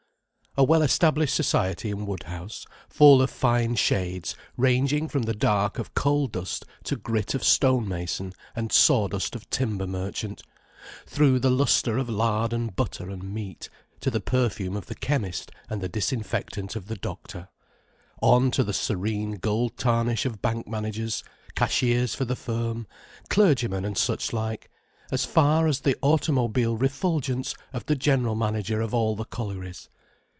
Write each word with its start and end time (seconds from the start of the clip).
A 0.57 0.65
well 0.65 0.81
established 0.81 1.33
society 1.33 1.91
in 1.91 2.05
Woodhouse, 2.05 2.65
full 2.89 3.21
of 3.21 3.29
fine 3.31 3.75
shades, 3.75 4.35
ranging 4.57 5.07
from 5.07 5.21
the 5.21 5.33
dark 5.33 5.79
of 5.79 5.93
coal 5.93 6.27
dust 6.27 6.65
to 6.83 6.97
grit 6.97 7.33
of 7.33 7.41
stone 7.41 7.87
mason 7.87 8.33
and 8.53 8.69
sawdust 8.69 9.33
of 9.33 9.49
timber 9.49 9.87
merchant, 9.87 10.41
through 11.05 11.39
the 11.39 11.49
lustre 11.49 11.97
of 11.97 12.09
lard 12.09 12.51
and 12.51 12.75
butter 12.75 13.09
and 13.09 13.33
meat, 13.33 13.69
to 14.01 14.11
the 14.11 14.19
perfume 14.19 14.75
of 14.75 14.87
the 14.87 14.93
chemist 14.95 15.53
and 15.69 15.79
the 15.79 15.87
disinfectant 15.87 16.75
of 16.75 16.87
the 16.87 16.97
doctor, 16.97 17.47
on 18.21 18.51
to 18.51 18.61
the 18.61 18.73
serene 18.73 19.35
gold 19.35 19.77
tarnish 19.77 20.25
of 20.25 20.41
bank 20.41 20.67
managers, 20.67 21.23
cashiers 21.55 22.13
for 22.13 22.25
the 22.25 22.35
firm, 22.35 22.85
clergymen 23.29 23.85
and 23.85 23.97
such 23.97 24.33
like, 24.33 24.69
as 25.13 25.23
far 25.23 25.65
as 25.65 25.79
the 25.79 25.95
automobile 26.01 26.75
refulgence 26.75 27.55
of 27.71 27.85
the 27.85 27.95
general 27.95 28.35
manager 28.35 28.81
of 28.81 28.93
all 28.93 29.15
the 29.15 29.23
collieries. 29.23 29.87